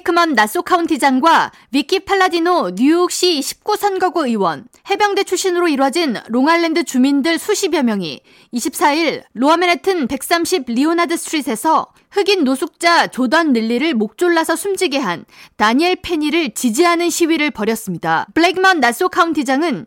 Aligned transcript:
블레이크먼 0.00 0.34
나소 0.34 0.62
카운티장과 0.62 1.52
비키 1.72 2.00
팔라디노 2.00 2.72
뉴욕시 2.74 3.40
19선거구 3.40 4.26
의원, 4.26 4.66
해병대 4.88 5.24
출신으로 5.24 5.68
이뤄진 5.68 6.16
롱아일랜드 6.28 6.84
주민들 6.84 7.38
수십여 7.38 7.82
명이 7.82 8.20
24일 8.52 9.22
로어맨해튼 9.34 10.08
130 10.08 10.64
리오나드 10.68 11.16
스트릿에서 11.16 11.92
흑인 12.10 12.44
노숙자 12.44 13.06
조던 13.06 13.52
닐리를 13.52 13.94
목졸라서 13.94 14.56
숨지게 14.56 14.98
한 14.98 15.24
다니엘 15.56 15.96
페니를 16.02 16.54
지지하는 16.54 17.10
시위를 17.10 17.50
벌였습니다. 17.50 18.26
블레이크먼 18.34 18.80
나소 18.80 19.08
카운티장은 19.08 19.86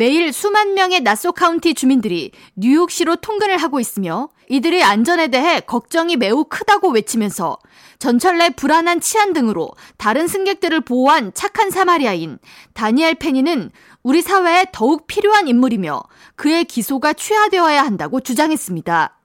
매일 0.00 0.32
수만 0.32 0.72
명의 0.72 1.02
나소 1.02 1.30
카운티 1.30 1.74
주민들이 1.74 2.32
뉴욕시로 2.56 3.16
통근을 3.16 3.58
하고 3.58 3.80
있으며 3.80 4.30
이들의 4.48 4.82
안전에 4.82 5.28
대해 5.28 5.60
걱정이 5.60 6.16
매우 6.16 6.44
크다고 6.44 6.88
외치면서 6.88 7.58
전철 7.98 8.38
내 8.38 8.48
불안한 8.48 9.02
치안 9.02 9.34
등으로 9.34 9.72
다른 9.98 10.26
승객들을 10.26 10.80
보호한 10.86 11.32
착한 11.34 11.70
사마리아인 11.70 12.38
다니엘 12.72 13.16
페니는 13.16 13.72
우리 14.02 14.22
사회에 14.22 14.68
더욱 14.72 15.06
필요한 15.06 15.48
인물이며 15.48 16.02
그의 16.34 16.64
기소가 16.64 17.12
취하되어야 17.12 17.82
한다고 17.82 18.20
주장했습니다. 18.20 19.18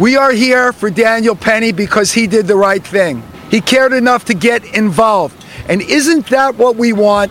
We 0.00 0.16
are 0.16 0.34
here 0.34 0.70
for 0.70 0.92
Daniel 0.92 1.38
Penny 1.38 1.70
because 1.72 2.12
he 2.12 2.26
did 2.26 2.48
the 2.48 2.58
right 2.58 2.82
thing. 2.82 3.22
He 3.52 3.60
cared 3.64 3.94
enough 3.94 4.24
to 4.24 4.34
get 4.36 4.66
involved. 4.76 5.38
And 5.70 5.80
isn't 5.80 6.26
that 6.30 6.58
what 6.58 6.76
we 6.76 6.92
want? 6.92 7.30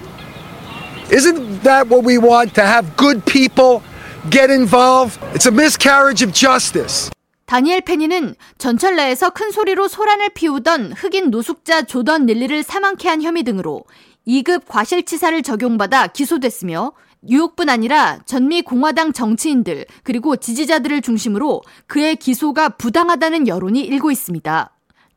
Isn't 1.12 1.64
that 1.64 1.90
what 1.90 2.06
we 2.06 2.18
want? 2.18 2.56
To 2.56 2.62
have 2.62 2.96
good 2.96 3.26
people 3.26 3.84
get 4.30 4.50
involved? 4.50 5.20
It's 5.36 5.46
a 5.46 5.52
miscarriage 5.52 6.24
of 6.24 6.32
justice. 6.32 7.12
다니엘 7.48 7.82
페니는 7.82 8.36
전철 8.58 8.96
내에서 8.96 9.30
큰 9.32 9.52
소리로 9.52 9.90
소란을 9.90 10.30
피우던 10.30 10.94
흑인 10.94 11.30
노숙자 11.30 11.82
조던 11.82 12.28
닐리를 12.28 12.64
사망케 12.64 13.10
한 13.10 13.22
혐의 13.22 13.44
등으로 13.44 13.84
2급 14.26 14.62
과실치사를 14.70 15.44
적용받아 15.44 16.08
기소됐으며 16.08 16.94
뉴욕뿐 17.24 17.68
아니라 17.68 18.20
전미 18.26 18.62
공화당 18.62 19.12
정치인들 19.12 19.88
그리고 20.04 20.38
지지자들을 20.38 21.02
중심으로 21.02 21.62
그의 21.88 22.16
기소가 22.16 22.70
부당하다는 22.70 23.50
여론이 23.50 23.82
일고 23.82 24.12
있습니다. 24.12 24.72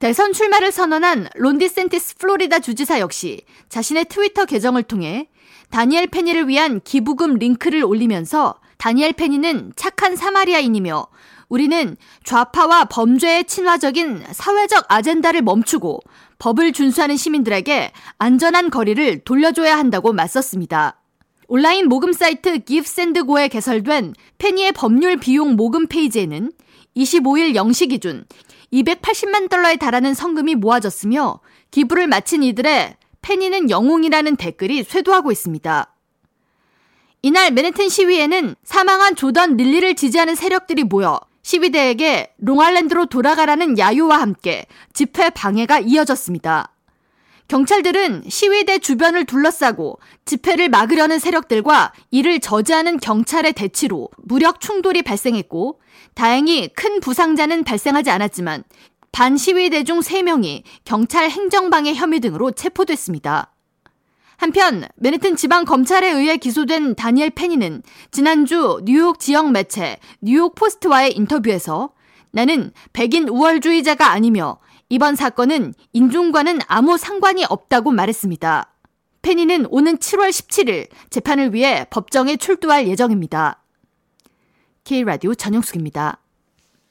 대선 0.04 0.34
출마를 0.34 0.70
선언한 0.70 1.30
론 1.34 1.66
디샌티스 1.66 2.18
플로리다 2.18 2.58
주지사 2.58 3.00
역시 3.00 3.40
자신의 3.70 4.04
트위터 4.10 4.44
계정을 4.44 4.82
통해 4.82 5.30
다니엘 5.70 6.08
페니를 6.08 6.46
위한 6.46 6.82
기부금 6.84 7.36
링크를 7.36 7.82
올리면서 7.82 8.56
다니엘 8.76 9.14
페니는 9.14 9.72
착한 9.76 10.14
사마리아인이며 10.14 11.06
우리는 11.48 11.96
좌파와 12.22 12.84
범죄의 12.84 13.46
친화적인 13.46 14.24
사회적 14.30 14.84
아젠다를 14.88 15.40
멈추고 15.40 16.00
법을 16.38 16.74
준수하는 16.74 17.16
시민들에게 17.16 17.90
안전한 18.18 18.68
거리를 18.68 19.20
돌려줘야 19.20 19.78
한다고 19.78 20.12
맞섰습니다. 20.12 21.00
온라인 21.48 21.88
모금 21.88 22.12
사이트 22.12 22.58
기프샌드고에 22.58 23.48
개설된 23.48 24.12
페니의 24.36 24.72
법률 24.72 25.16
비용 25.16 25.56
모금 25.56 25.86
페이지에는 25.86 26.52
25일 26.96 27.54
0시 27.54 27.90
기준 27.90 28.24
280만 28.72 29.48
달러에 29.48 29.76
달하는 29.76 30.14
성금이 30.14 30.54
모아졌으며 30.56 31.40
기부를 31.70 32.06
마친 32.06 32.42
이들의 32.42 32.96
페니는 33.22 33.70
영웅이라는 33.70 34.36
댓글이 34.36 34.84
쇄도하고 34.84 35.32
있습니다. 35.32 35.94
이날 37.22 37.50
맨해튼 37.52 37.88
시위에는 37.88 38.54
사망한 38.64 39.16
조던 39.16 39.56
릴리를 39.56 39.94
지지하는 39.94 40.34
세력들이 40.34 40.84
모여 40.84 41.20
시위대에게 41.42 42.34
롱알랜드로 42.38 43.06
돌아가라는 43.06 43.78
야유와 43.78 44.20
함께 44.20 44.66
집회 44.92 45.30
방해가 45.30 45.80
이어졌습니다. 45.80 46.73
경찰들은 47.48 48.24
시위대 48.28 48.78
주변을 48.78 49.26
둘러싸고 49.26 49.98
집회를 50.24 50.70
막으려는 50.70 51.18
세력들과 51.18 51.92
이를 52.10 52.40
저지하는 52.40 52.98
경찰의 52.98 53.52
대치로 53.52 54.08
무력 54.22 54.60
충돌이 54.60 55.02
발생했고 55.02 55.80
다행히 56.14 56.68
큰 56.68 57.00
부상자는 57.00 57.64
발생하지 57.64 58.10
않았지만 58.10 58.64
반시위대 59.12 59.84
중 59.84 60.00
3명이 60.00 60.62
경찰 60.84 61.30
행정방해 61.30 61.94
혐의 61.94 62.20
등으로 62.20 62.50
체포됐습니다. 62.50 63.52
한편 64.36 64.84
맨해튼 64.96 65.36
지방 65.36 65.64
검찰에 65.64 66.10
의해 66.10 66.36
기소된 66.38 66.96
다니엘 66.96 67.30
페니는 67.30 67.82
지난주 68.10 68.80
뉴욕 68.84 69.20
지역 69.20 69.52
매체 69.52 69.98
뉴욕 70.20 70.54
포스트와의 70.54 71.12
인터뷰에서 71.12 71.92
나는 72.32 72.72
백인 72.92 73.28
우월주의자가 73.28 74.10
아니며 74.10 74.58
이번 74.88 75.16
사건은 75.16 75.74
인종과는 75.92 76.60
아무 76.66 76.96
상관이 76.98 77.44
없다고 77.48 77.90
말했습니다. 77.90 78.70
페니는 79.22 79.66
오는 79.70 79.96
7월 79.96 80.28
17일 80.28 80.88
재판을 81.10 81.54
위해 81.54 81.86
법정에 81.90 82.36
출두할 82.36 82.86
예정입니다. 82.88 83.62
K라디오 84.84 85.34
전영숙입니다. 85.34 86.23